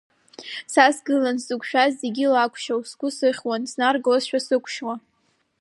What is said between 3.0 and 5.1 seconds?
сыхьуан, снаргозшәа сықәшьуа,…